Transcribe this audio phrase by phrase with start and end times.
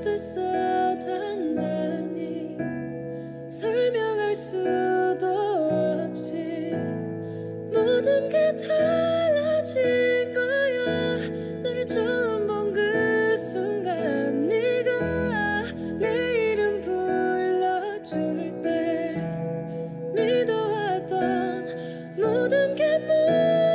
[0.00, 0.40] 잘못됐어
[0.98, 2.56] 단단히
[3.50, 5.26] 설명할 수도
[6.08, 6.72] 없이
[7.72, 10.50] 모든 게 달라진 거야.
[21.62, 23.69] 그 모든 게 무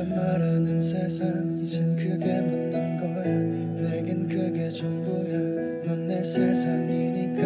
[0.00, 3.24] 네가 말하는 세상 이젠 그게 묻는 거야.
[3.90, 5.84] 내겐 그게 전부야.
[5.84, 7.42] 넌 내 세상이니까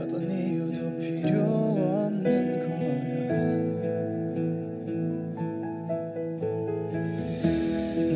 [0.00, 3.32] 어떤 이유도 필요 없는 거야.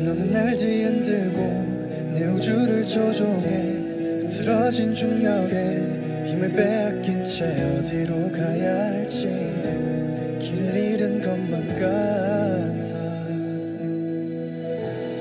[0.03, 4.27] 너는 날 뒤흔들고 내 우주를 조종해.
[4.27, 7.45] 틀어진 중력에 힘을 빼앗긴 채
[7.79, 8.82] 어디로 가야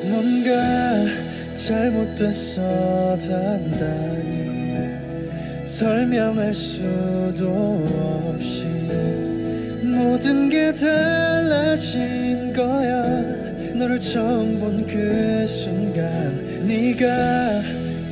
[0.04, 0.52] 뭔가
[1.54, 4.50] 잘못됐어 단단히
[5.66, 7.84] 설명할 수도
[8.26, 8.64] 없이
[9.82, 13.42] 모든 게 달라진 거야.
[13.74, 16.06] 너를 처음 본 그 순간
[16.66, 17.62] 네가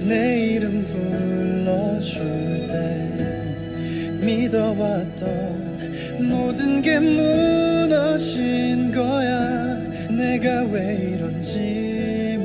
[0.08, 3.54] 내 이름 불러줄 때
[4.24, 5.28] 믿어왔던
[6.28, 8.89] 모든 게 무너진
[10.40, 12.38] 내가 왜 이런지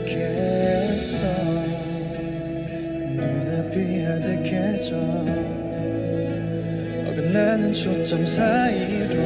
[0.00, 1.26] 모르겠어.
[2.98, 4.96] 눈앞이 아득해져
[7.06, 9.16] 어긋나는 초점 사이로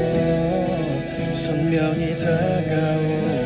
[1.32, 3.45] 선명히 다가오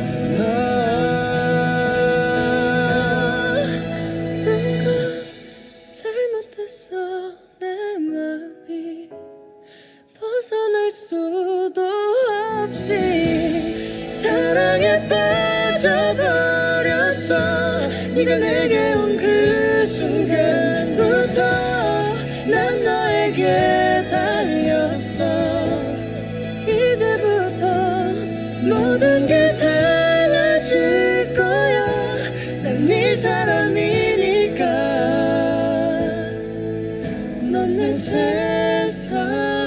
[16.21, 17.31] 빠져버렸어.
[18.15, 21.41] 네가 내게 온 그 순간부터
[22.47, 25.19] 난 너에게 달렸어.
[26.67, 27.65] 이제부터
[28.63, 31.85] 모든 게 달라질 거야.
[32.63, 34.65] 난 네 사람이니까.
[37.51, 39.60] 넌내 사람